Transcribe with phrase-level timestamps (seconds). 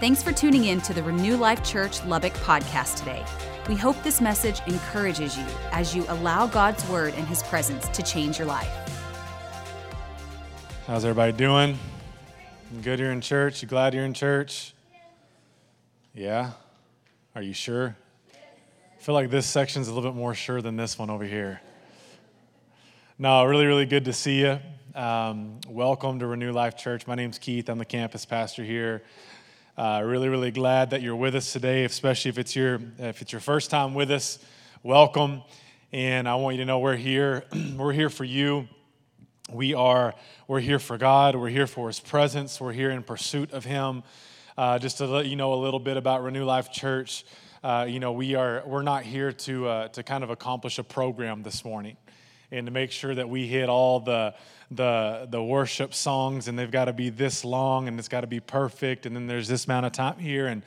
[0.00, 3.22] Thanks for tuning in to the Renew Life Church Lubbock podcast today.
[3.68, 8.02] We hope this message encourages you as you allow God's word and his presence to
[8.02, 8.66] change your life.
[10.86, 11.78] How's everybody doing?
[12.80, 13.60] Good you're in church?
[13.60, 14.72] You glad you're in church?
[16.14, 16.52] Yeah?
[17.34, 17.94] Are you sure?
[18.32, 21.60] I feel like this section's a little bit more sure than this one over here.
[23.18, 24.60] No, really, really good to see you.
[24.94, 27.06] Um, welcome to Renew Life Church.
[27.06, 27.68] My name's Keith.
[27.68, 29.02] I'm the campus pastor here.
[29.80, 33.32] Uh, really, really glad that you're with us today, especially if it's your if it's
[33.32, 34.38] your first time with us.
[34.82, 35.42] Welcome,
[35.90, 37.44] and I want you to know we're here.
[37.78, 38.68] we're here for you.
[39.50, 40.14] We are
[40.46, 41.34] we're here for God.
[41.34, 42.60] We're here for His presence.
[42.60, 44.02] We're here in pursuit of Him.
[44.58, 47.24] Uh, just to let you know a little bit about Renew Life Church.
[47.64, 50.84] Uh, you know, we are we're not here to uh, to kind of accomplish a
[50.84, 51.96] program this morning
[52.50, 54.34] and to make sure that we hit all the
[54.70, 58.26] the the worship songs and they've got to be this long and it's got to
[58.26, 60.62] be perfect and then there's this amount of time here and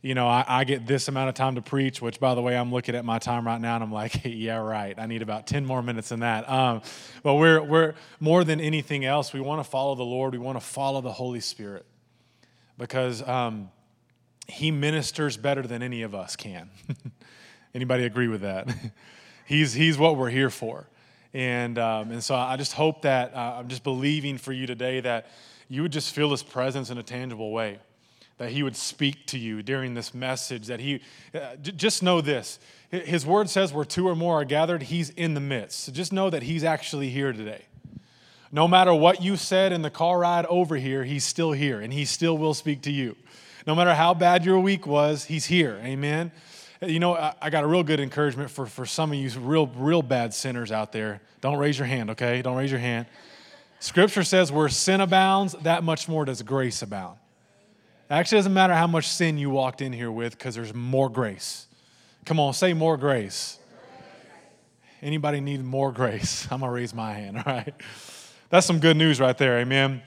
[0.00, 2.56] you know I, I, get this amount of time to preach which by the way
[2.56, 5.46] i'm looking at my time right now and i'm like yeah right i need about
[5.46, 6.48] 10 more minutes than that.
[6.48, 6.80] Um,
[7.22, 10.58] but we're we're more than anything else we want to follow the lord we want
[10.58, 11.84] to follow the holy spirit
[12.78, 13.70] because um,
[14.46, 16.70] he ministers better than any of us can.
[17.74, 18.68] Anybody agree with that?
[19.46, 20.88] He's he's what we're here for
[21.34, 25.00] and, um, and so I just hope that uh, I'm just believing for you today
[25.00, 25.26] that
[25.68, 27.80] you would just feel his presence in a tangible way,
[28.38, 31.00] that he would speak to you during this message, that he,
[31.34, 32.60] uh, j- just know this.
[32.90, 35.80] His word says where two or more are gathered, he's in the midst.
[35.80, 37.62] So just know that he's actually here today.
[38.52, 41.92] No matter what you said in the car ride over here, he's still here and
[41.92, 43.16] he still will speak to you.
[43.66, 45.80] No matter how bad your week was, he's here.
[45.82, 46.30] Amen.
[46.82, 50.02] You know, I, got a real good encouragement for, for some of you real, real
[50.02, 51.20] bad sinners out there.
[51.40, 52.42] Don't raise your hand, okay?
[52.42, 53.06] Don't raise your hand.
[53.78, 57.18] Scripture says where sin abounds, that much more does grace abound.
[58.10, 61.08] It actually doesn't matter how much sin you walked in here with because there's more
[61.08, 61.66] grace.
[62.24, 63.58] Come on, say more grace.
[65.02, 66.44] Anybody need more grace?
[66.50, 67.74] I'm going to raise my hand, all right?
[68.48, 70.02] That's some good news right there, amen.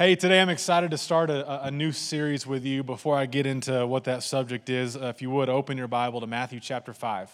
[0.00, 2.82] Hey, today I'm excited to start a, a, new series with you.
[2.82, 6.22] Before I get into what that subject is, uh, if you would open your Bible
[6.22, 7.30] to Matthew chapter 5.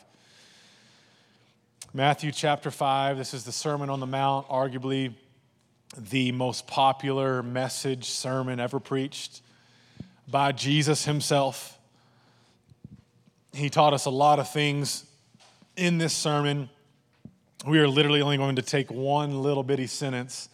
[1.94, 5.15] Matthew chapter 5, this is the Sermon on the Mount, arguably
[5.97, 9.43] the most popular message sermon ever preached
[10.27, 11.78] by Jesus himself.
[13.53, 15.04] He taught us a lot of things
[15.77, 16.69] in this sermon.
[17.65, 20.48] We are literally only going to take one little bitty sentence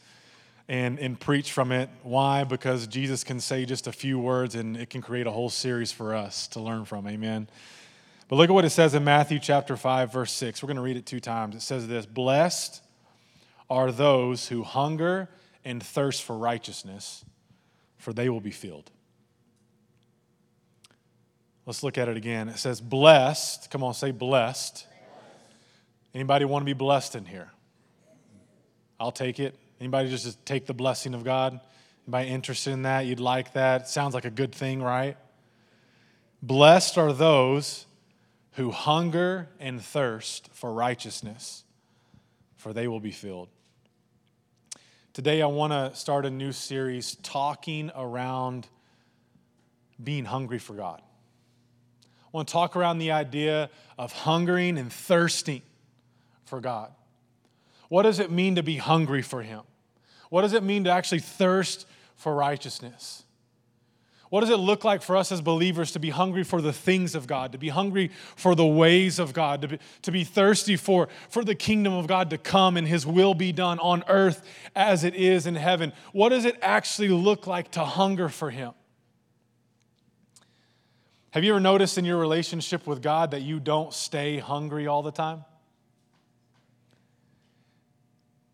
[0.72, 1.91] and, and preach from it.
[2.03, 2.44] Why?
[2.44, 5.93] Because Jesus can say just a few words and it can create a whole series
[5.93, 7.06] for us to learn from.
[7.06, 7.47] Amen.
[8.27, 10.62] But look at what it says in Matthew chapter 5, verse 6.
[10.62, 11.55] We're going to read it two times.
[11.55, 12.82] It says this Blessed
[13.69, 15.28] are those who hunger
[15.62, 17.22] and thirst for righteousness,
[17.99, 18.91] for they will be filled.
[21.66, 22.49] Let's look at it again.
[22.49, 23.71] It says, Blessed.
[23.71, 24.87] Come on, say blessed.
[26.15, 27.50] Anybody want to be blessed in here?
[28.99, 29.55] I'll take it.
[29.82, 31.59] Anybody just take the blessing of God?
[32.06, 33.04] Anybody interested in that?
[33.04, 33.88] You'd like that?
[33.88, 35.16] Sounds like a good thing, right?
[36.41, 37.87] Blessed are those
[38.53, 41.65] who hunger and thirst for righteousness,
[42.54, 43.48] for they will be filled.
[45.15, 48.69] Today, I want to start a new series talking around
[50.00, 51.03] being hungry for God.
[51.03, 53.69] I want to talk around the idea
[53.99, 55.62] of hungering and thirsting
[56.44, 56.93] for God.
[57.88, 59.62] What does it mean to be hungry for Him?
[60.32, 63.25] What does it mean to actually thirst for righteousness?
[64.31, 67.15] What does it look like for us as believers to be hungry for the things
[67.15, 70.76] of God, to be hungry for the ways of God, to be, to be thirsty
[70.76, 74.43] for, for the kingdom of God to come and His will be done on earth
[74.75, 75.93] as it is in heaven?
[76.12, 78.72] What does it actually look like to hunger for Him?
[81.32, 85.03] Have you ever noticed in your relationship with God that you don't stay hungry all
[85.03, 85.44] the time?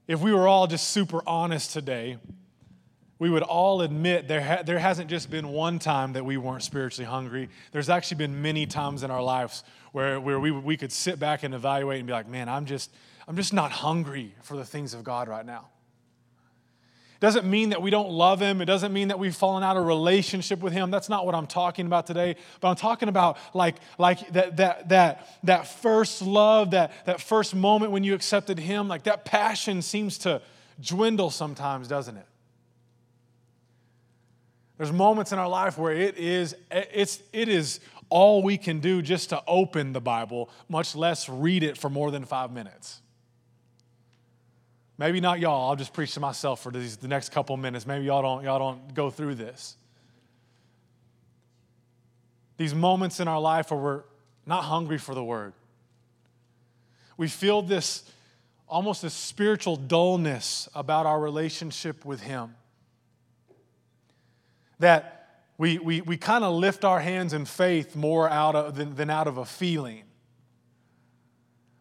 [0.08, 2.16] If we were all just super honest today,
[3.18, 6.62] we would all admit there, ha- there hasn't just been one time that we weren't
[6.62, 7.48] spiritually hungry.
[7.72, 11.42] There's actually been many times in our lives where, where we, we could sit back
[11.42, 12.90] and evaluate and be like, man, I'm just,
[13.26, 15.68] I'm just not hungry for the things of God right now.
[17.20, 18.60] Doesn't mean that we don't love him.
[18.60, 20.92] It doesn't mean that we've fallen out of relationship with him.
[20.92, 22.36] That's not what I'm talking about today.
[22.60, 27.56] But I'm talking about like, like that, that, that, that first love, that, that first
[27.56, 30.40] moment when you accepted him, like that passion seems to
[30.80, 32.26] dwindle sometimes, doesn't it?
[34.76, 37.80] There's moments in our life where it is, it's, it is
[38.10, 42.12] all we can do just to open the Bible, much less read it for more
[42.12, 43.02] than five minutes.
[44.98, 45.70] Maybe not y'all.
[45.70, 47.86] I'll just preach to myself for these, the next couple minutes.
[47.86, 49.76] Maybe y'all don't, y'all don't go through this.
[52.56, 54.02] These moments in our life where we're
[54.44, 55.52] not hungry for the word.
[57.16, 58.10] We feel this
[58.66, 62.54] almost this spiritual dullness about our relationship with Him.
[64.80, 65.14] That
[65.56, 69.10] we, we, we kind of lift our hands in faith more out of, than, than
[69.10, 70.04] out of a feeling.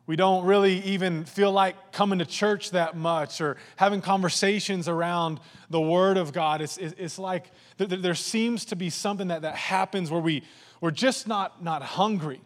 [0.08, 5.42] We don't really even feel like coming to church that much or having conversations around
[5.70, 6.62] the Word of God.
[6.62, 10.44] It's, it's like there seems to be something that, that happens where we,
[10.80, 12.40] we're just not, not hungry.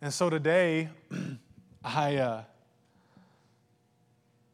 [0.00, 0.88] And so today,
[1.84, 2.44] I, uh,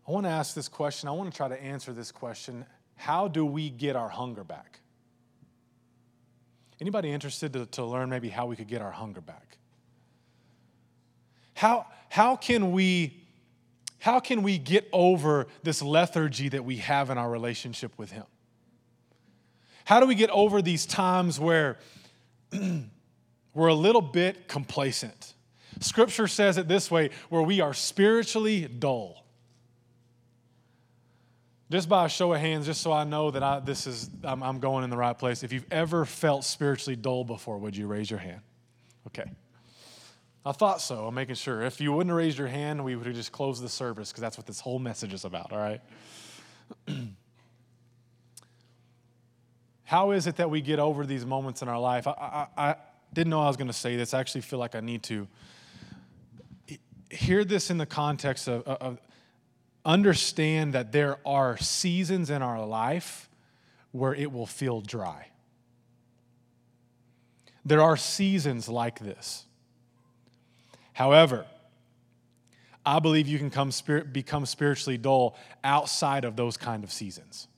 [0.06, 1.08] I want to ask this question.
[1.08, 2.67] I want to try to answer this question.
[2.96, 4.81] How do we get our hunger back?
[6.81, 9.58] Anybody interested to, to learn maybe how we could get our hunger back?
[11.60, 13.22] How, how, can we,
[13.98, 18.24] how can we get over this lethargy that we have in our relationship with Him?
[19.84, 21.76] How do we get over these times where
[23.54, 25.34] we're a little bit complacent?
[25.80, 29.26] Scripture says it this way where we are spiritually dull.
[31.70, 34.42] Just by a show of hands, just so I know that I, this is, I'm,
[34.42, 35.42] I'm going in the right place.
[35.42, 38.40] If you've ever felt spiritually dull before, would you raise your hand?
[39.08, 39.30] Okay.
[40.44, 41.06] I thought so.
[41.06, 41.62] I'm making sure.
[41.62, 44.22] If you wouldn't have raised your hand, we would have just closed the service because
[44.22, 45.81] that's what this whole message is about, all right?
[49.84, 52.06] How is it that we get over these moments in our life?
[52.06, 52.76] I, I, I
[53.12, 54.14] didn't know I was going to say this.
[54.14, 55.26] I actually feel like I need to
[57.10, 59.00] hear this in the context of, of
[59.84, 63.28] understand that there are seasons in our life
[63.93, 65.26] where it will feel dry.
[67.64, 69.44] There are seasons like this.
[71.00, 71.47] However,
[72.85, 77.49] I believe you can come spirit, become spiritually dull outside of those kind of seasons.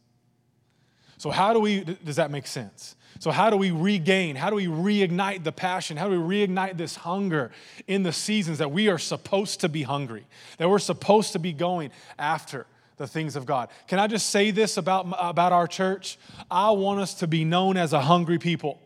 [1.18, 2.94] So, how do we, does that make sense?
[3.18, 4.36] So, how do we regain?
[4.36, 5.96] How do we reignite the passion?
[5.96, 7.50] How do we reignite this hunger
[7.88, 10.24] in the seasons that we are supposed to be hungry,
[10.58, 11.90] that we're supposed to be going
[12.20, 12.66] after?
[12.98, 13.70] the things of God.
[13.88, 16.18] Can I just say this about, about our church?
[16.48, 18.78] I want us to be known as a hungry people.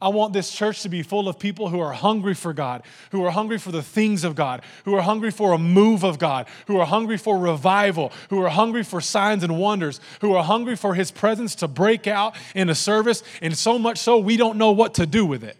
[0.00, 3.24] I want this church to be full of people who are hungry for God, who
[3.24, 6.46] are hungry for the things of God, who are hungry for a move of God,
[6.68, 10.76] who are hungry for revival, who are hungry for signs and wonders, who are hungry
[10.76, 14.56] for His presence to break out in a service, and so much so we don't
[14.56, 15.56] know what to do with it.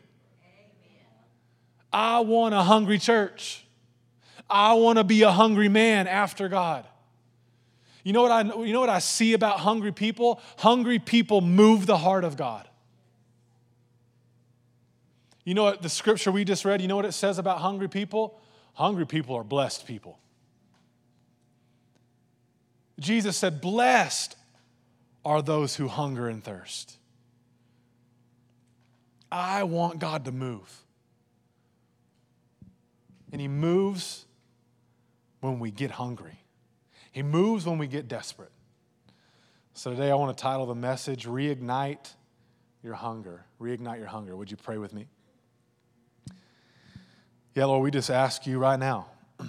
[1.92, 3.64] I want a hungry church.
[4.48, 6.86] I want to be a hungry man after God.
[8.04, 10.40] You know what I you know what I see about hungry people?
[10.58, 12.67] Hungry people move the heart of God.
[15.48, 17.88] You know what the scripture we just read, you know what it says about hungry
[17.88, 18.38] people?
[18.74, 20.18] Hungry people are blessed people.
[23.00, 24.36] Jesus said, Blessed
[25.24, 26.98] are those who hunger and thirst.
[29.32, 30.82] I want God to move.
[33.32, 34.26] And He moves
[35.40, 36.42] when we get hungry,
[37.10, 38.52] He moves when we get desperate.
[39.72, 42.12] So today I want to title the message Reignite
[42.82, 43.46] Your Hunger.
[43.58, 44.36] Reignite Your Hunger.
[44.36, 45.08] Would you pray with me?
[47.58, 49.06] Yeah, Lord, we just ask you right now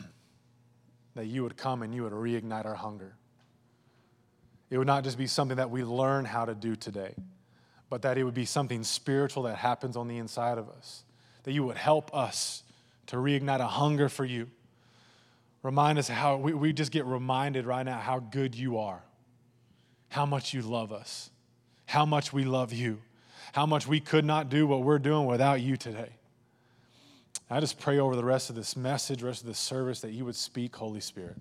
[1.13, 3.13] that you would come and you would reignite our hunger.
[4.71, 7.13] It would not just be something that we learn how to do today,
[7.87, 11.03] but that it would be something spiritual that happens on the inside of us.
[11.43, 12.63] That you would help us
[13.05, 14.49] to reignite a hunger for you.
[15.61, 19.03] Remind us how we, we just get reminded right now how good you are,
[20.07, 21.29] how much you love us,
[21.85, 23.03] how much we love you,
[23.53, 26.09] how much we could not do what we're doing without you today.
[27.51, 30.23] I just pray over the rest of this message, rest of this service, that you
[30.23, 31.35] would speak, Holy Spirit,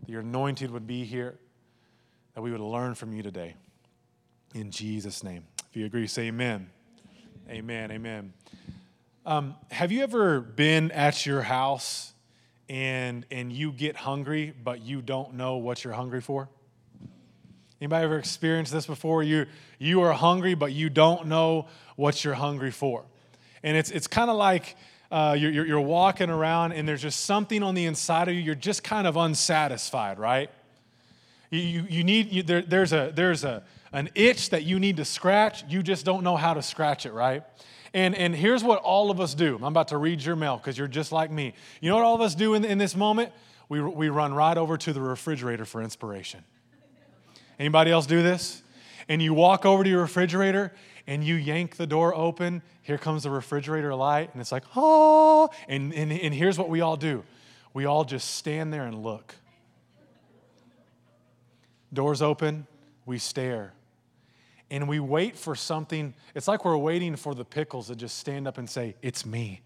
[0.00, 1.38] that your anointed would be here,
[2.34, 3.54] that we would learn from you today.
[4.54, 5.44] In Jesus' name.
[5.70, 6.68] If you agree, say amen.
[7.48, 7.90] Amen.
[7.90, 8.34] Amen.
[9.24, 12.12] Um, have you ever been at your house
[12.68, 16.50] and and you get hungry, but you don't know what you're hungry for?
[17.80, 19.22] Anybody ever experienced this before?
[19.22, 19.46] You
[19.78, 21.66] you are hungry, but you don't know
[21.96, 23.04] what you're hungry for.
[23.62, 24.76] And it's it's kind of like
[25.14, 28.56] uh, you're, you're walking around and there's just something on the inside of you, you're
[28.56, 30.50] just kind of unsatisfied, right?
[31.50, 34.96] You, you, you need, you, there, there's, a, there's a, an itch that you need
[34.96, 37.44] to scratch, you just don't know how to scratch it, right?
[37.92, 39.54] And, and here's what all of us do.
[39.54, 41.54] I'm about to read your mail because you're just like me.
[41.80, 43.30] You know what all of us do in, in this moment?
[43.68, 46.42] We, we run right over to the refrigerator for inspiration.
[47.60, 48.62] Anybody else do this?
[49.08, 50.72] And you walk over to your refrigerator
[51.06, 55.50] and you yank the door open, here comes the refrigerator light, and it's like, oh,
[55.68, 57.22] and, and, and here's what we all do
[57.72, 59.34] we all just stand there and look.
[61.92, 62.66] Doors open,
[63.06, 63.72] we stare.
[64.70, 66.14] and we wait for something.
[66.34, 69.60] It's like we're waiting for the pickles to just stand up and say, It's me.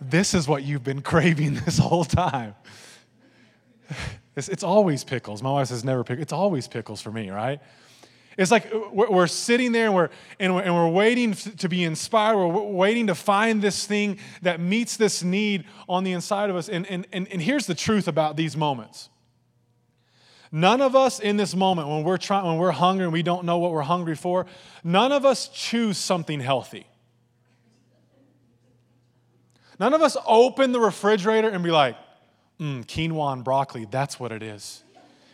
[0.00, 2.54] this is what you've been craving this whole time.
[4.36, 5.42] It's, it's always pickles.
[5.42, 6.22] My wife says never pickles.
[6.22, 7.60] It's always pickles for me, right?
[8.36, 10.08] It's like we're, sitting there and we're,
[10.40, 12.36] and we're, and we're waiting to be inspired.
[12.36, 16.68] We're waiting to find this thing that meets this need on the inside of us.
[16.68, 19.08] And, and, and, and here's the truth about these moments
[20.56, 23.44] None of us in this moment, when we're trying, when we're hungry and we don't
[23.44, 24.46] know what we're hungry for,
[24.84, 26.86] none of us choose something healthy.
[29.80, 31.96] None of us open the refrigerator and be like,
[32.60, 34.84] mm, quinoa and broccoli, that's what it is.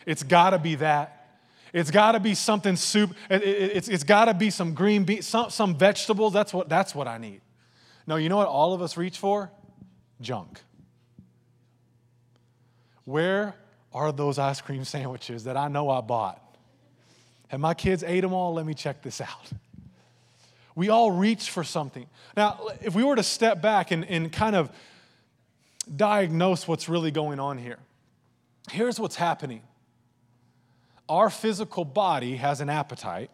[0.07, 1.20] It's gotta be that.
[1.73, 3.15] It's gotta be something soup.
[3.29, 6.33] It, it, it's, it's gotta be some green beans, some, some vegetables.
[6.33, 7.41] That's what, that's what I need.
[8.07, 9.51] No, you know what all of us reach for?
[10.19, 10.59] Junk.
[13.05, 13.55] Where
[13.93, 16.41] are those ice cream sandwiches that I know I bought?
[17.47, 18.53] Have my kids ate them all?
[18.53, 19.49] Let me check this out.
[20.75, 22.07] We all reach for something.
[22.37, 24.71] Now, if we were to step back and, and kind of
[25.93, 27.77] diagnose what's really going on here,
[28.71, 29.61] here's what's happening
[31.11, 33.29] our physical body has an appetite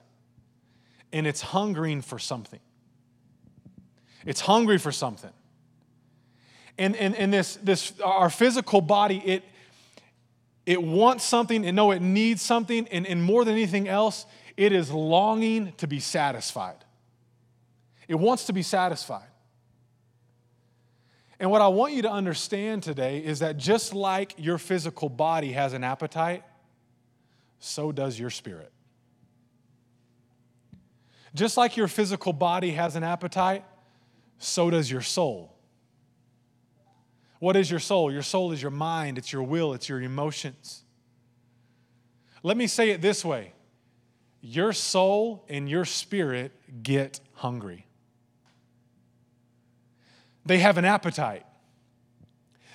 [1.13, 2.59] and it's hungering for something.
[4.25, 5.29] It's hungry for something.
[6.79, 9.43] And, and, and this, this, our physical body, it,
[10.65, 14.25] it wants something and know it needs something, and, and more than anything else,
[14.57, 16.83] it is longing to be satisfied.
[18.07, 19.29] It wants to be satisfied.
[21.39, 25.51] And what I want you to understand today is that just like your physical body
[25.51, 26.43] has an appetite,
[27.59, 28.71] so does your spirit.
[31.33, 33.63] Just like your physical body has an appetite,
[34.39, 35.53] so does your soul.
[37.39, 38.11] What is your soul?
[38.11, 40.83] Your soul is your mind, it's your will, it's your emotions.
[42.43, 43.53] Let me say it this way
[44.41, 46.51] your soul and your spirit
[46.83, 47.85] get hungry.
[50.45, 51.45] They have an appetite,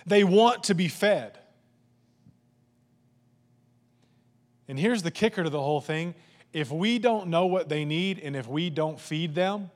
[0.07, 1.39] they want to be fed.
[4.69, 6.15] And here's the kicker to the whole thing
[6.53, 9.71] if we don't know what they need and if we don't feed them,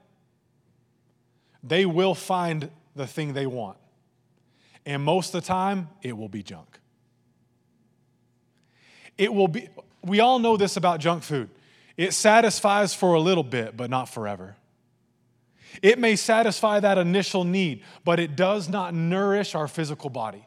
[1.63, 3.79] they will find the thing they want.
[4.85, 6.79] And most of the time, it will be junk.
[9.19, 9.69] It will be,
[10.03, 11.49] we all know this about junk food.
[11.97, 14.57] It satisfies for a little bit, but not forever.
[15.83, 20.47] It may satisfy that initial need, but it does not nourish our physical body.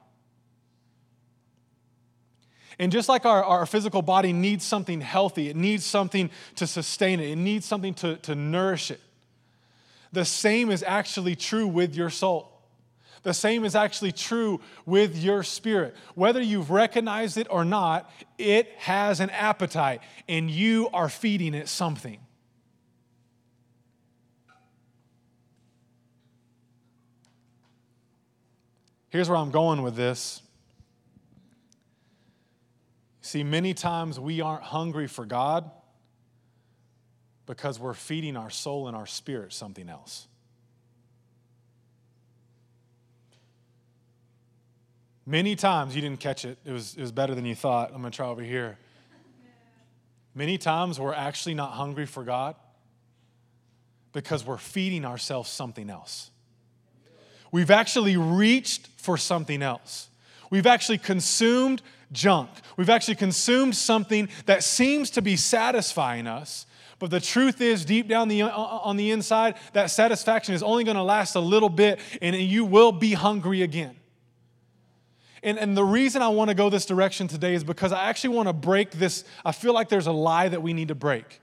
[2.79, 7.19] And just like our, our physical body needs something healthy, it needs something to sustain
[7.19, 9.01] it, it needs something to, to nourish it.
[10.13, 12.49] The same is actually true with your soul.
[13.23, 15.93] The same is actually true with your spirit.
[16.15, 21.67] Whether you've recognized it or not, it has an appetite and you are feeding it
[21.67, 22.17] something.
[29.09, 30.41] Here's where I'm going with this.
[33.29, 35.69] See, many times we aren't hungry for God
[37.45, 40.27] because we're feeding our soul and our spirit something else.
[45.27, 46.57] Many times you didn't catch it.
[46.65, 47.91] It was, it was better than you thought.
[47.93, 48.79] I'm to try over here.
[50.33, 52.55] Many times we're actually not hungry for God
[54.11, 56.31] because we're feeding ourselves something else.
[57.51, 60.09] We've actually reached for something else.
[60.49, 62.49] We've actually consumed junk.
[62.77, 66.65] We've actually consumed something that seems to be satisfying us.
[66.97, 70.61] But the truth is, deep down the, uh, uh, on the inside, that satisfaction is
[70.61, 73.95] only going to last a little bit and you will be hungry again.
[75.41, 78.35] And, and the reason I want to go this direction today is because I actually
[78.35, 79.23] want to break this.
[79.45, 81.39] I feel like there's a lie that we need to break.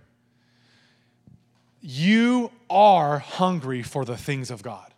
[1.81, 4.93] You are hungry for the things of God.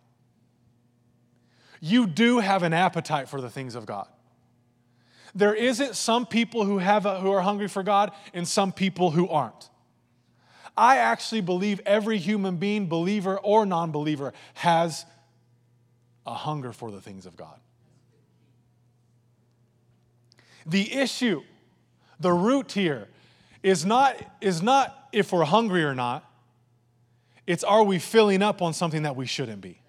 [1.79, 4.07] You do have an appetite for the things of God.
[5.35, 9.11] There isn't some people who, have a, who are hungry for God and some people
[9.11, 9.69] who aren't.
[10.75, 15.05] I actually believe every human being, believer or non believer, has
[16.25, 17.59] a hunger for the things of God.
[20.65, 21.41] The issue,
[22.19, 23.07] the root here,
[23.63, 26.23] is not, is not if we're hungry or not,
[27.47, 29.81] it's are we filling up on something that we shouldn't be?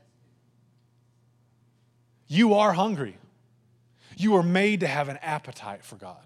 [2.27, 3.19] You are hungry.
[4.21, 6.19] You are made to have an appetite for God.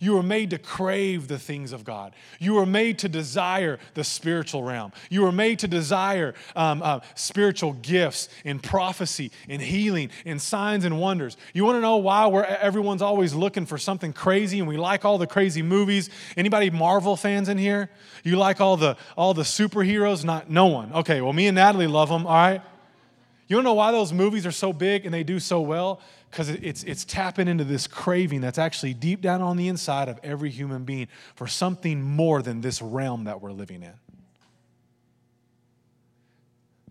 [0.00, 2.12] You were made to crave the things of God.
[2.40, 4.92] You were made to desire the spiritual realm.
[5.10, 10.84] You were made to desire um, uh, spiritual gifts in prophecy, in healing, in signs
[10.84, 11.36] and wonders.
[11.54, 15.04] You want to know why we're, everyone's always looking for something crazy and we like
[15.04, 16.10] all the crazy movies?
[16.36, 17.88] Anybody Marvel fans in here?
[18.24, 20.24] You like all the all the superheroes?
[20.24, 20.92] Not no one.
[20.92, 22.26] Okay, well me and Natalie love them.
[22.26, 22.62] All right.
[23.46, 26.00] You don't know why those movies are so big and they do so well?
[26.32, 30.18] Because it's, it's tapping into this craving that's actually deep down on the inside of
[30.22, 33.92] every human being for something more than this realm that we're living in.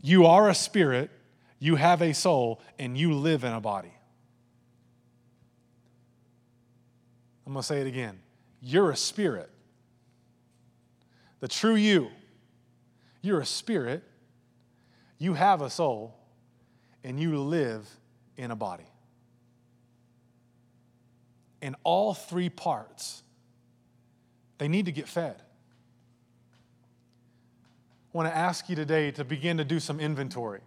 [0.03, 1.09] You are a spirit,
[1.57, 3.91] you have a soul, and you live in a body.
[7.47, 8.19] I'm going to say it again.
[8.61, 9.49] You're a spirit.
[11.39, 12.09] The true you.
[13.23, 14.03] You're a spirit.
[15.17, 16.15] You have a soul
[17.03, 17.89] and you live
[18.37, 18.90] in a body.
[21.61, 23.21] And all three parts,
[24.57, 25.35] they need to get fed.
[28.13, 30.61] I want to ask you today to begin to do some inventory.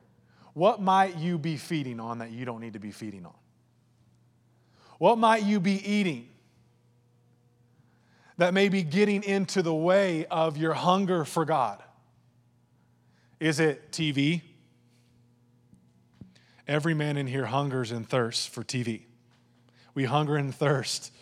[0.55, 3.35] What might you be feeding on that you don't need to be feeding on?
[4.99, 6.29] What might you be eating
[8.39, 11.83] that may be getting into the way of your hunger for God?
[13.41, 14.43] Is it TV?
[16.67, 19.03] Every man in here hungers and thirsts for TV.
[19.95, 21.13] We hunger and thirst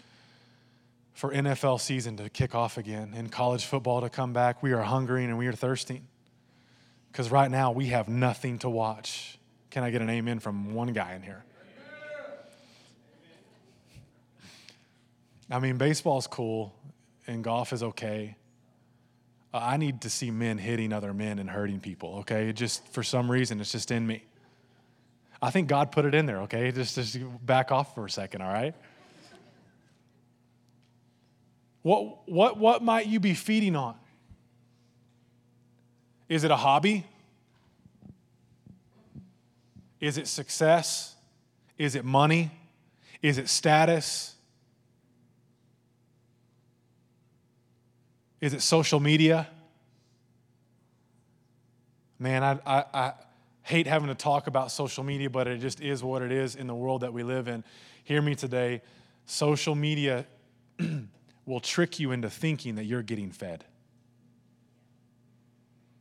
[1.13, 4.63] for NFL season to kick off again and college football to come back.
[4.63, 6.07] We are hungering and we are thirsting.
[7.11, 9.39] Because right now we have nothing to watch.
[9.71, 11.45] Can I get an amen from one guy in here?
[15.51, 16.75] I mean, baseball's cool
[17.27, 18.37] and golf is okay.
[19.53, 22.49] Uh, I need to see men hitting other men and hurting people, okay?
[22.49, 24.25] It just, for some reason, it's just in me.
[25.43, 26.71] I think God put it in there, okay?
[26.71, 28.75] Just, just back off for a second, all right?
[31.83, 33.97] What, what, what might you be feeding on?
[36.29, 37.05] Is it a hobby?
[40.01, 41.17] Is it success?
[41.77, 42.53] Is it money?
[43.21, 44.37] Is it status?
[48.41, 49.49] Is it social media?
[52.21, 53.13] Man, I, I, I
[53.63, 56.67] hate having to talk about social media, but it just is what it is in
[56.67, 57.65] the world that we live in.
[58.05, 58.83] Hear me today.
[59.27, 60.27] Social media
[61.47, 63.65] will trick you into thinking that you're getting fed.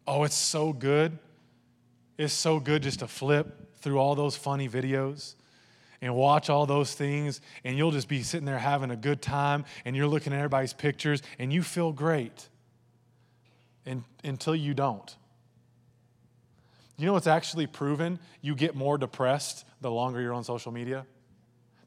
[0.08, 1.18] Oh, it's so good.
[2.18, 5.36] It's so good just to flip through all those funny videos
[6.02, 9.66] and watch all those things, and you'll just be sitting there having a good time,
[9.86, 12.50] and you're looking at everybody's pictures, and you feel great
[13.86, 15.16] and, until you don't.
[17.02, 18.20] You know what's actually proven?
[18.42, 21.08] You get more depressed the longer you're on social media.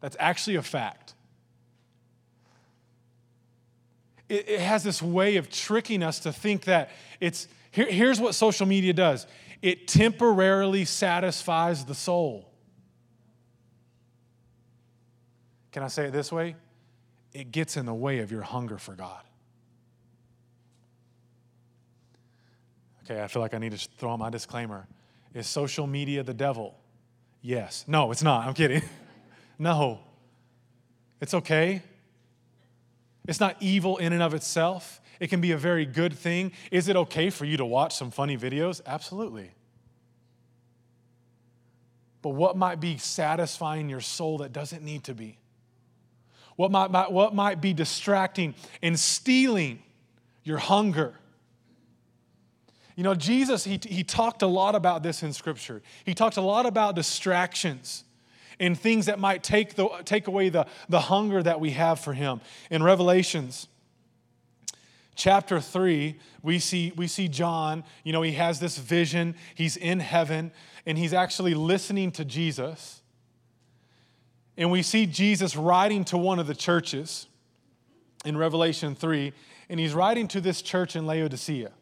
[0.01, 1.15] That's actually a fact.
[4.29, 8.35] It, it has this way of tricking us to think that it's here, here's what
[8.35, 9.29] social media does
[9.63, 12.51] it temporarily satisfies the soul.
[15.71, 16.57] Can I say it this way?
[17.33, 19.23] It gets in the way of your hunger for God.
[23.05, 24.89] Okay, I feel like I need to throw out my disclaimer.
[25.35, 26.79] Is social media the devil?
[27.43, 27.85] Yes.
[27.87, 28.47] No, it's not.
[28.47, 28.83] I'm kidding.
[29.59, 29.99] no.
[31.21, 31.83] It's okay.
[33.27, 35.01] It's not evil in and of itself.
[35.19, 36.53] It can be a very good thing.
[36.71, 38.81] Is it okay for you to watch some funny videos?
[38.87, 39.51] Absolutely.
[42.23, 45.39] But what might be satisfying your soul that doesn't need to be?
[46.57, 49.83] What might, might, what might be distracting and stealing
[50.43, 51.15] your hunger?
[52.97, 55.83] You know, Jesus, he, he talked a lot about this in Scripture.
[56.05, 58.05] He talked a lot about distractions
[58.61, 62.13] and things that might take, the, take away the, the hunger that we have for
[62.13, 62.41] Him.
[62.71, 63.67] In Revelations
[65.15, 69.35] chapter 3, we see, we see John, you know, he has this vision.
[69.55, 70.53] He's in heaven
[70.87, 73.03] and he's actually listening to Jesus.
[74.57, 77.27] And we see Jesus writing to one of the churches
[78.25, 79.33] in Revelation 3,
[79.69, 81.73] and he's writing to this church in Laodicea.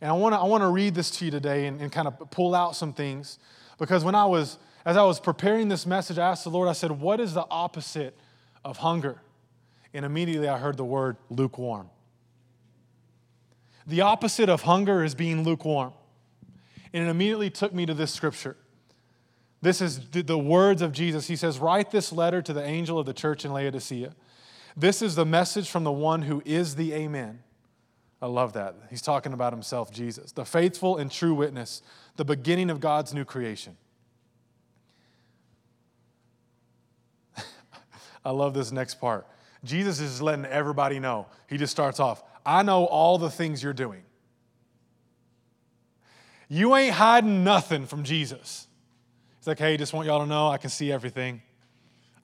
[0.00, 2.30] And I want to I wanna read this to you today and, and kind of
[2.30, 3.38] pull out some things.
[3.78, 6.72] Because when I was, as I was preparing this message, I asked the Lord, I
[6.72, 8.16] said, What is the opposite
[8.64, 9.20] of hunger?
[9.92, 11.90] And immediately I heard the word lukewarm.
[13.86, 15.92] The opposite of hunger is being lukewarm.
[16.92, 18.56] And it immediately took me to this scripture.
[19.62, 21.26] This is the words of Jesus.
[21.26, 24.14] He says, Write this letter to the angel of the church in Laodicea.
[24.76, 27.40] This is the message from the one who is the Amen
[28.22, 28.74] I love that.
[28.90, 31.82] He's talking about himself, Jesus, the faithful and true witness,
[32.16, 33.76] the beginning of God's new creation.
[38.24, 39.26] I love this next part.
[39.64, 41.26] Jesus is letting everybody know.
[41.48, 44.02] He just starts off I know all the things you're doing.
[46.48, 48.66] You ain't hiding nothing from Jesus.
[49.38, 51.42] He's like, hey, just want y'all to know I can see everything.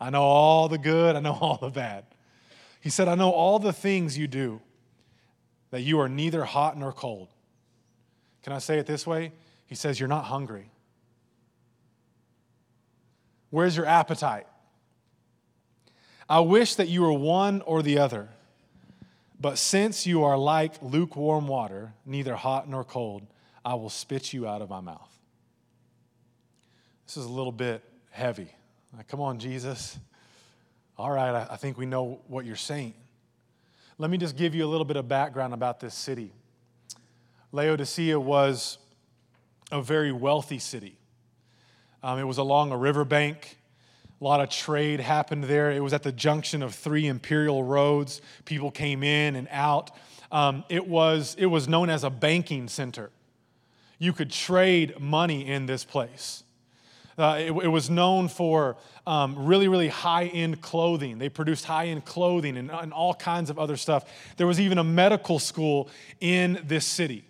[0.01, 2.05] I know all the good, I know all the bad.
[2.81, 4.61] He said, I know all the things you do,
[5.70, 7.29] that you are neither hot nor cold.
[8.42, 9.33] Can I say it this way?
[9.66, 10.70] He says, You're not hungry.
[13.50, 14.46] Where's your appetite?
[16.29, 18.29] I wish that you were one or the other.
[19.40, 23.26] But since you are like lukewarm water, neither hot nor cold,
[23.64, 25.11] I will spit you out of my mouth.
[27.07, 28.48] This is a little bit heavy.
[28.96, 29.98] Like, come on, Jesus.
[30.98, 32.94] All right, I think we know what you're saying.
[33.99, 36.31] Let me just give you a little bit of background about this city.
[37.51, 38.77] Laodicea was
[39.73, 40.99] a very wealthy city.
[42.03, 43.57] Um, it was along a riverbank.
[44.21, 45.71] A lot of trade happened there.
[45.71, 48.21] It was at the junction of three imperial roads.
[48.45, 49.91] People came in and out.
[50.31, 53.11] Um, it, was, it was known as a banking center.
[53.99, 56.45] You could trade money in this place.
[57.18, 58.76] Uh, it, it, was known for
[59.07, 61.18] um, really, really high end clothing.
[61.18, 64.05] They produced high end clothing and, and all kinds of other stuff.
[64.37, 65.88] There was even a medical school
[66.20, 67.24] in this city.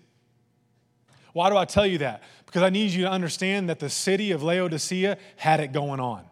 [1.33, 2.25] Why do I tell you that?
[2.47, 6.25] Because I need you to understand that the city of Laodicea had it going on.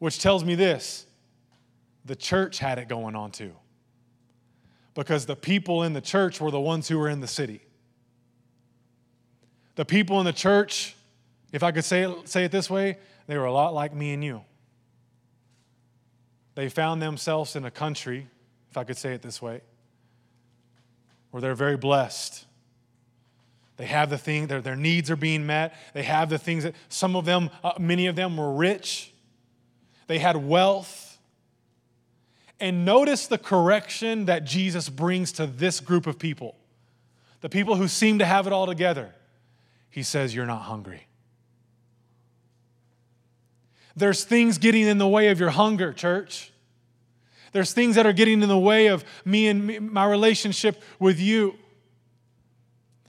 [0.00, 1.06] Which tells me this
[2.04, 3.52] the church had it going on too.
[4.94, 7.62] Because the people in the church were the ones who were in the city.
[9.76, 10.96] The people in the church,
[11.52, 14.12] if I could say it, say it this way, they were a lot like me
[14.12, 14.42] and you.
[16.54, 18.26] They found themselves in a country,
[18.70, 19.60] if I could say it this way,
[21.30, 22.46] where they're very blessed
[23.76, 25.74] they have the thing, their, their needs are being met.
[25.94, 29.12] They have the things that some of them, uh, many of them were rich.
[30.06, 31.18] They had wealth.
[32.60, 36.56] And notice the correction that Jesus brings to this group of people
[37.40, 39.12] the people who seem to have it all together.
[39.90, 41.08] He says, You're not hungry.
[43.96, 46.52] There's things getting in the way of your hunger, church.
[47.52, 51.20] There's things that are getting in the way of me and me, my relationship with
[51.20, 51.54] you.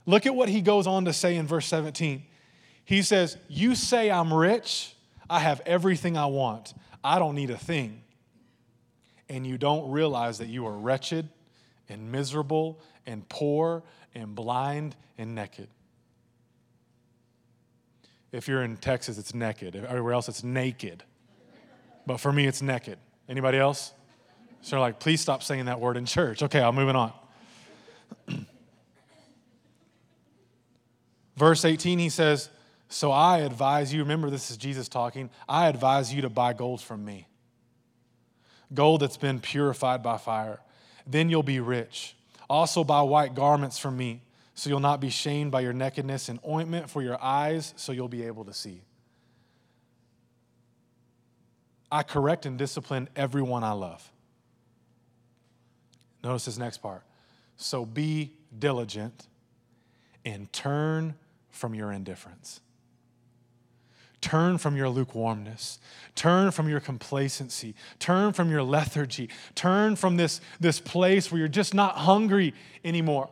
[0.06, 2.22] Look at what he goes on to say in verse 17.
[2.84, 4.94] He says, You say I'm rich,
[5.28, 8.02] I have everything I want, I don't need a thing.
[9.30, 11.30] And you don't realize that you are wretched
[11.88, 13.82] and miserable and poor
[14.14, 15.68] and blind and naked.
[18.34, 19.76] If you're in Texas, it's naked.
[19.76, 21.04] Everywhere else, it's naked.
[22.04, 22.98] But for me, it's naked.
[23.28, 23.92] Anybody else?
[24.60, 26.42] So, like, please stop saying that word in church.
[26.42, 27.12] Okay, I'm moving on.
[31.36, 32.50] Verse 18, he says,
[32.88, 36.80] So I advise you, remember this is Jesus talking, I advise you to buy gold
[36.80, 37.28] from me.
[38.74, 40.58] Gold that's been purified by fire.
[41.06, 42.16] Then you'll be rich.
[42.50, 44.22] Also buy white garments from me,
[44.54, 48.08] so you'll not be shamed by your nakedness, and ointment for your eyes, so you'll
[48.08, 48.82] be able to see.
[51.90, 54.10] I correct and discipline everyone I love.
[56.22, 57.02] Notice this next part.
[57.56, 59.28] So be diligent
[60.24, 61.14] and turn
[61.50, 62.60] from your indifference.
[64.20, 65.78] Turn from your lukewarmness.
[66.14, 67.74] Turn from your complacency.
[67.98, 69.28] Turn from your lethargy.
[69.54, 73.28] Turn from this, this place where you're just not hungry anymore.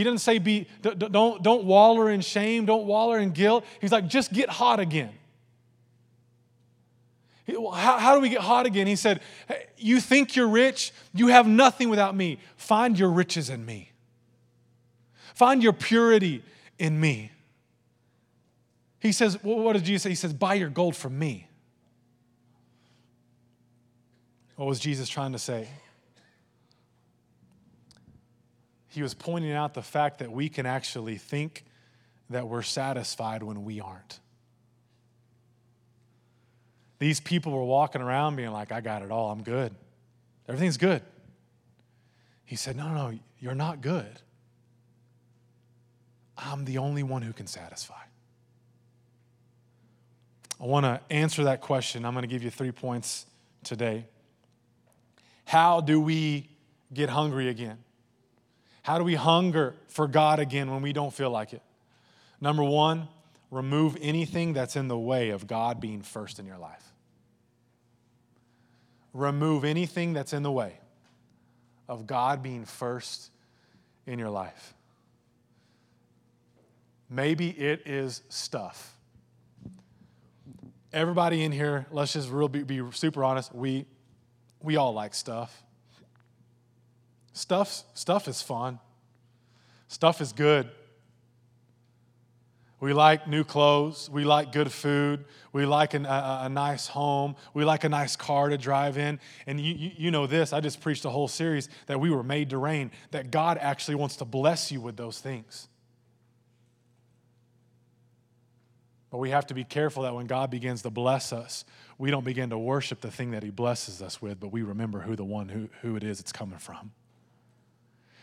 [0.00, 3.66] He doesn't say be, don't, don't waller in shame, don't waller in guilt.
[3.82, 5.12] He's like, just get hot again.
[7.46, 8.86] How, how do we get hot again?
[8.86, 10.94] He said, hey, You think you're rich?
[11.12, 12.38] You have nothing without me.
[12.56, 13.90] Find your riches in me.
[15.34, 16.42] Find your purity
[16.78, 17.30] in me.
[19.00, 20.08] He says, well, what did Jesus say?
[20.08, 21.46] He says, buy your gold from me.
[24.56, 25.68] What was Jesus trying to say?
[28.90, 31.64] He was pointing out the fact that we can actually think
[32.28, 34.18] that we're satisfied when we aren't.
[36.98, 39.74] These people were walking around being like, I got it all, I'm good.
[40.48, 41.02] Everything's good.
[42.44, 44.20] He said, No, no, no, you're not good.
[46.36, 47.94] I'm the only one who can satisfy.
[50.60, 52.04] I want to answer that question.
[52.04, 53.24] I'm going to give you three points
[53.62, 54.06] today.
[55.44, 56.48] How do we
[56.92, 57.78] get hungry again?
[58.82, 61.62] How do we hunger for God again when we don't feel like it?
[62.40, 63.08] Number one,
[63.50, 66.84] remove anything that's in the way of God being first in your life.
[69.12, 70.78] Remove anything that's in the way
[71.88, 73.30] of God being first
[74.06, 74.74] in your life.
[77.08, 78.94] Maybe it is stuff.
[80.92, 83.86] Everybody in here, let's just real be, be super honest, we
[84.62, 85.64] we all like stuff.
[87.32, 88.78] Stuff, stuff is fun.
[89.88, 90.68] Stuff is good.
[92.80, 94.08] We like new clothes.
[94.10, 95.26] We like good food.
[95.52, 97.36] We like an, a, a, nice home.
[97.52, 99.20] We like a nice car to drive in.
[99.46, 102.22] And you, you, you know this, I just preached a whole series that we were
[102.22, 105.68] made to reign, that God actually wants to bless you with those things.
[109.10, 111.64] But we have to be careful that when God begins to bless us,
[111.98, 115.00] we don't begin to worship the thing that He blesses us with, but we remember
[115.00, 116.92] who the one who, who it is it's coming from.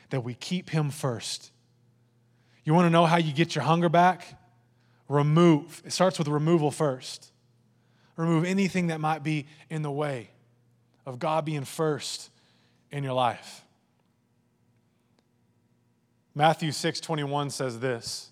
[0.10, 1.52] That we keep Him first.
[2.64, 4.38] You want to know how you get your hunger back?
[5.08, 5.82] Remove.
[5.86, 7.32] It starts with removal first.
[8.18, 10.32] Remove anything that might be in the way
[11.06, 12.30] of God being first
[12.92, 13.64] in your life.
[16.36, 18.32] Matthew 6 21 says this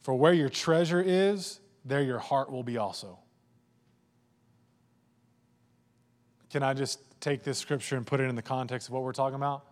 [0.00, 3.18] For where your treasure is, there your heart will be also.
[6.50, 9.12] Can I just take this scripture and put it in the context of what we're
[9.12, 9.64] talking about?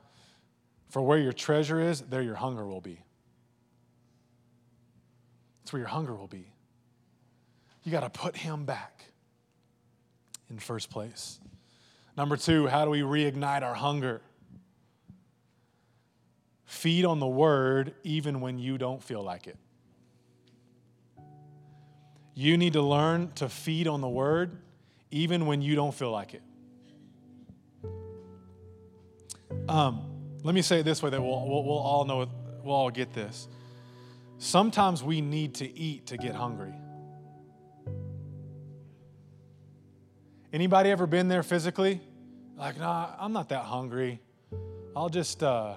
[0.90, 3.00] For where your treasure is, there your hunger will be.
[5.60, 6.52] That's where your hunger will be.
[7.84, 9.04] You got to put him back
[10.50, 11.38] in first place.
[12.16, 14.20] Number two, how do we reignite our hunger?
[16.64, 19.56] Feed on the word even when you don't feel like it.
[22.34, 24.56] You need to learn to feed on the word
[25.12, 26.42] even when you don't feel like it.
[29.68, 30.09] Um,
[30.42, 32.28] let me say it this way that we'll, we'll, we'll all know,
[32.62, 33.48] we'll all get this.
[34.38, 36.72] Sometimes we need to eat to get hungry.
[40.52, 42.00] Anybody ever been there physically?
[42.56, 44.20] Like, nah, I'm not that hungry.
[44.96, 45.76] I'll just, uh,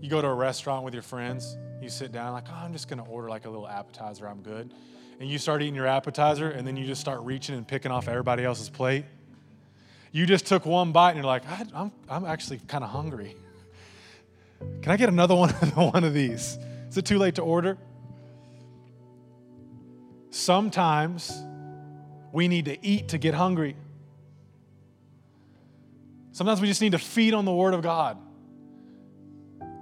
[0.00, 2.88] you go to a restaurant with your friends, you sit down, like, oh, I'm just
[2.88, 4.72] gonna order like a little appetizer, I'm good.
[5.20, 8.08] And you start eating your appetizer, and then you just start reaching and picking off
[8.08, 9.04] everybody else's plate.
[10.10, 11.44] You just took one bite, and you're like,
[11.74, 13.36] I'm, I'm actually kind of hungry.
[14.82, 16.58] Can I get another one, one of these?
[16.88, 17.78] Is it too late to order?
[20.30, 21.32] Sometimes
[22.32, 23.76] we need to eat to get hungry.
[26.32, 28.18] Sometimes we just need to feed on the Word of God.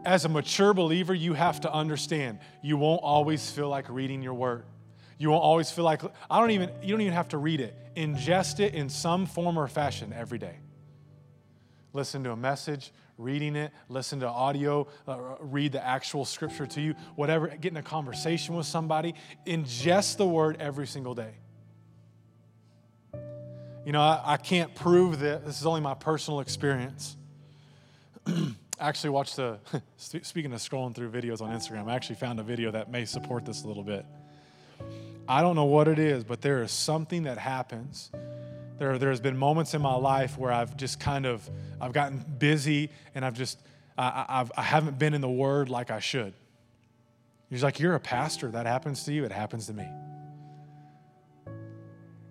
[0.04, 4.34] As a mature believer, you have to understand you won't always feel like reading your
[4.34, 4.64] Word.
[5.18, 7.74] You won't always feel like, I don't even, you don't even have to read it.
[7.96, 10.58] Ingest it in some form or fashion every day.
[11.92, 16.80] Listen to a message, reading it, listen to audio, uh, read the actual scripture to
[16.80, 19.14] you, whatever, get in a conversation with somebody,
[19.46, 21.34] ingest the word every single day.
[23.84, 25.44] You know, I, I can't prove that.
[25.44, 27.16] This is only my personal experience.
[28.26, 29.58] I actually watched the,
[29.96, 33.44] speaking of scrolling through videos on Instagram, I actually found a video that may support
[33.44, 34.06] this a little bit.
[35.28, 38.10] I don't know what it is, but there is something that happens
[38.82, 41.48] there, there's been moments in my life where I've just kind of,
[41.80, 43.62] I've gotten busy and I've just,
[43.96, 46.34] I, I've, I haven't been in the Word like I should.
[47.48, 48.50] He's like, You're a pastor.
[48.50, 49.24] That happens to you.
[49.24, 49.86] It happens to me.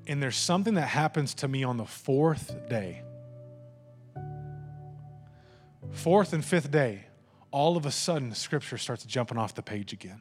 [0.07, 3.01] And there's something that happens to me on the fourth day.
[5.91, 7.05] Fourth and fifth day,
[7.51, 10.19] all of a sudden, scripture starts jumping off the page again.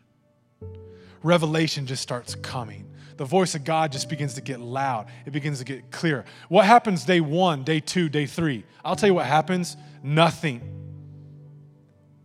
[1.25, 2.90] Revelation just starts coming
[3.21, 5.09] the voice of God just begins to get loud.
[5.27, 6.25] It begins to get clear.
[6.49, 8.65] What happens day one, day two, day three?
[8.83, 10.63] I'll tell you what happens nothing.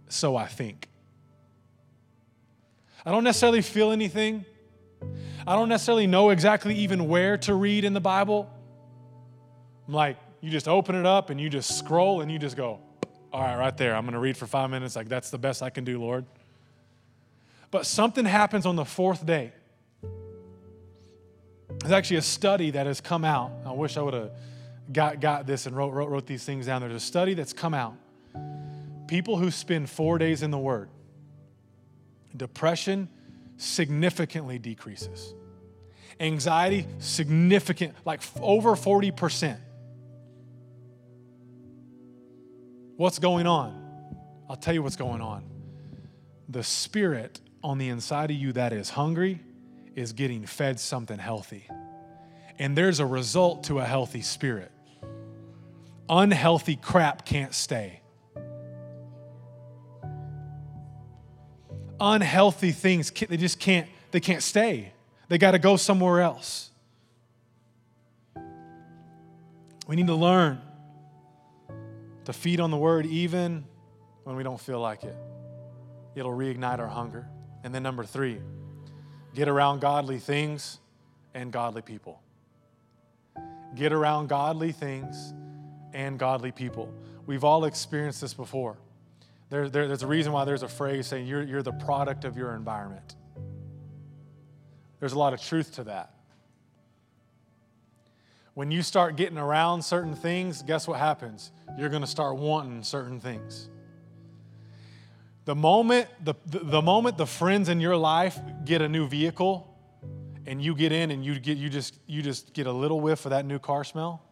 [0.08, 0.88] So I think.
[3.06, 4.46] I don't necessarily feel anything.
[5.46, 8.50] I don't necessarily know exactly even where to read in the Bible.
[9.90, 12.80] I'm like, you just open it up and you just scroll and you just go,
[13.34, 13.98] all right, right there.
[13.98, 14.96] I'm going to read for five minutes.
[14.96, 16.26] Like, that's the best I can do, Lord.
[17.70, 19.52] But something happens on the fourth day.
[21.86, 23.52] There's actually a study that has come out.
[23.64, 24.32] I wish I would have
[24.92, 26.82] got, got this and wrote, wrote, wrote these things down.
[26.82, 27.94] There's a study that's come out.
[29.06, 30.90] People who spend four days in the Word,
[32.36, 33.08] depression
[33.58, 35.36] significantly decreases.
[36.20, 39.56] Anxiety, significant, like over 40%.
[42.96, 43.80] What's going on?
[44.50, 45.44] I'll tell you what's going on.
[46.50, 49.40] The spirit on the inside of you that is hungry
[49.96, 51.68] is getting fed something healthy.
[52.60, 54.72] And there's a result to a healthy spirit.
[56.10, 58.02] Unhealthy crap can't stay.
[62.00, 64.92] Unhealthy things, they just can't, they can't stay.
[65.28, 66.70] They got to go somewhere else.
[69.88, 70.62] We need to learn
[72.26, 73.66] to feed on the word even
[74.24, 75.16] when we don't feel like it.
[76.16, 77.28] It'll reignite our hunger.
[77.64, 78.40] And then, number three,
[79.36, 80.80] Get around godly things
[81.34, 82.22] and godly people.
[83.76, 85.34] Get around godly things
[85.94, 86.92] and godly people.
[87.26, 88.78] We've all experienced this before.
[89.50, 92.38] There, there, there's a reason why there's a phrase saying you're, you're the product of
[92.38, 93.16] your environment.
[95.02, 96.14] There's a lot of truth to that.
[98.54, 101.52] When you start getting around certain things, guess what happens?
[101.78, 103.70] You're going to start wanting certain things.
[105.46, 109.72] The moment the, the, moment the friends in your life get a new vehicle
[110.48, 113.26] and you get in and you get you just you just get a little whiff
[113.26, 114.24] of that new car smell,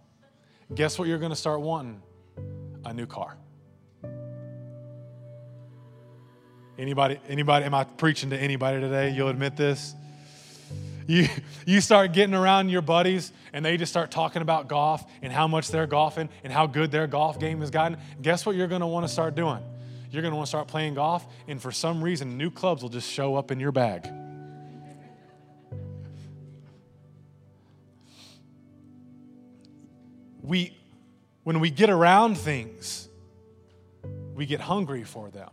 [0.73, 2.01] guess what you're going to start wanting?
[2.85, 3.37] A new car.
[6.79, 9.11] Anybody anybody am I preaching to anybody today?
[9.11, 9.93] You'll admit this?
[11.05, 11.27] You,
[11.65, 15.47] you start getting around your buddies and they just start talking about golf and how
[15.47, 17.97] much they're golfing and how good their golf game has gotten.
[18.21, 19.59] Guess what you're going to want to start doing?
[20.13, 22.89] You're going to want to start playing golf, and for some reason, new clubs will
[22.89, 24.07] just show up in your bag.
[30.43, 30.77] We,
[31.41, 33.09] when we get around things,
[34.35, 35.49] we get hungry for them.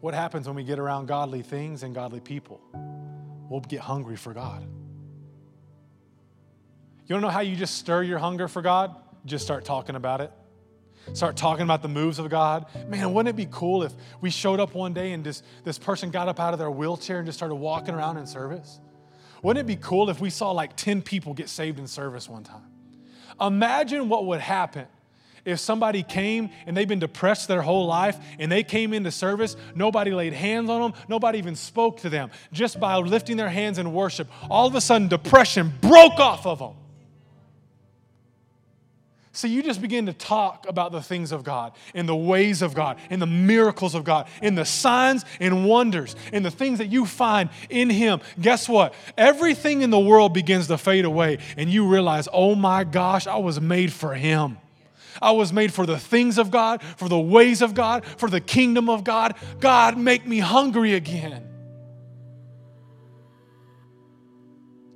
[0.00, 2.60] What happens when we get around godly things and godly people?
[3.48, 4.62] We'll get hungry for God.
[7.06, 8.96] You don't know how you just stir your hunger for God?
[9.24, 10.32] Just start talking about it.
[11.14, 12.66] Start talking about the moves of God.
[12.88, 16.10] Man, wouldn't it be cool if we showed up one day and just this person
[16.10, 18.80] got up out of their wheelchair and just started walking around in service?
[19.42, 22.44] Wouldn't it be cool if we saw like 10 people get saved in service one
[22.44, 22.66] time?
[23.40, 24.86] Imagine what would happen
[25.44, 29.56] if somebody came and they've been depressed their whole life and they came into service,
[29.74, 32.30] nobody laid hands on them, nobody even spoke to them.
[32.52, 36.58] Just by lifting their hands in worship, all of a sudden depression broke off of
[36.58, 36.74] them.
[39.38, 42.74] So you just begin to talk about the things of God, and the ways of
[42.74, 46.88] God, and the miracles of God, and the signs and wonders, and the things that
[46.88, 48.20] you find in Him.
[48.40, 48.94] Guess what?
[49.16, 53.36] Everything in the world begins to fade away, and you realize, oh my gosh, I
[53.36, 54.58] was made for Him.
[55.22, 58.40] I was made for the things of God, for the ways of God, for the
[58.40, 59.36] kingdom of God.
[59.60, 61.44] God, make me hungry again.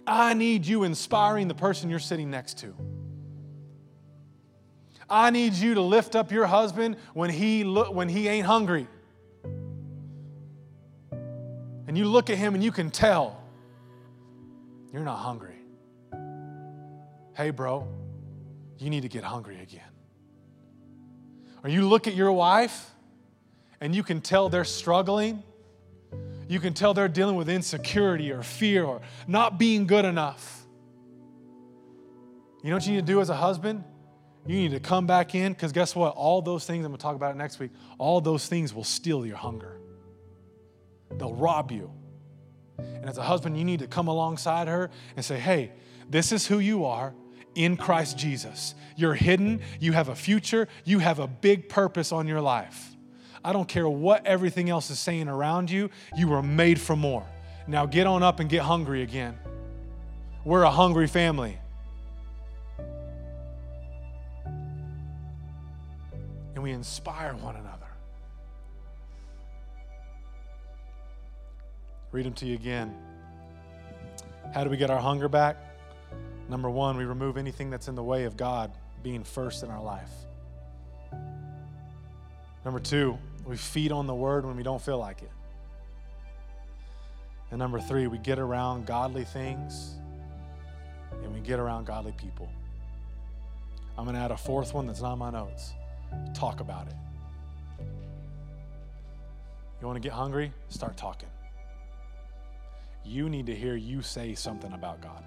[0.05, 2.75] I need you inspiring the person you're sitting next to.
[5.13, 8.89] I need you to lift up your husband when he, look, when he ain't hungry.
[11.87, 13.39] And you look at him and you can tell
[14.91, 15.59] you're not hungry.
[17.37, 17.87] Hey, bro,
[18.79, 19.83] you need to get hungry again.
[21.63, 22.91] Or you look at your wife
[23.83, 25.43] and you can tell they're struggling.
[26.49, 30.65] You can tell they're dealing with insecurity or fear or not being good enough.
[32.63, 33.85] You know what you need to do as a husband?
[34.47, 36.15] You need to come back in because guess what?
[36.15, 39.25] All those things, I'm going to talk about next week, all those things will steal
[39.25, 39.79] your hunger.
[41.11, 41.93] They'll rob you.
[42.79, 45.73] And as a husband, you need to come alongside her and say, hey,
[46.09, 47.15] this is who you are
[47.55, 48.75] in Christ Jesus.
[48.97, 52.97] You're hidden, you have a future, you have a big purpose on your life.
[53.45, 57.27] I don't care what everything else is saying around you, you were made for more.
[57.67, 59.39] Now get on up and get hungry again.
[60.45, 61.59] We're a hungry family.
[66.63, 67.89] And we inspire one another.
[72.13, 72.95] Read them to you again.
[74.55, 75.57] How do we get our hunger back?
[76.49, 78.71] Number one, we remove anything that's in the way of God
[79.03, 80.11] being first in our life.
[82.65, 85.33] Number two, we feed on the word when we don't feel like it.
[87.51, 89.97] And number three, we get around godly things
[91.11, 92.49] and we get around godly people.
[93.99, 95.73] I'm going to add a fourth one that's not my notes.
[96.35, 96.95] Talk about it.
[99.81, 100.53] You want to get hungry?
[100.69, 101.29] Start talking.
[103.05, 105.25] You need to hear you say something about God.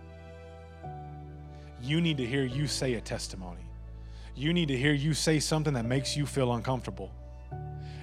[1.82, 3.62] You need to hear you say a testimony.
[4.36, 7.12] You need to hear you say something that makes you feel uncomfortable.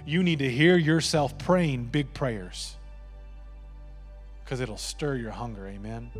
[0.04, 2.76] You need to hear yourself praying big prayers
[4.44, 5.66] because it'll stir your hunger.
[5.66, 6.10] Amen.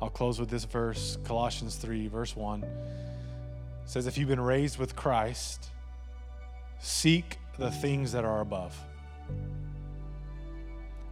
[0.00, 2.62] I'll close with this verse Colossians 3, verse 1
[3.86, 5.70] it says, If you've been raised with Christ,
[6.78, 8.76] Seek the things that are above.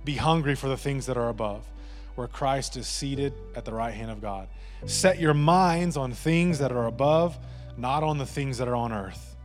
[0.04, 1.66] Be hungry for the things that are above,
[2.14, 4.48] where Christ is seated at the right hand of God.
[4.86, 7.38] Set your minds on things that are above,
[7.76, 9.36] not on the things that are on earth.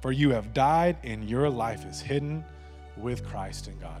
[0.00, 2.44] For you have died, and your life is hidden
[2.96, 4.00] with Christ in God.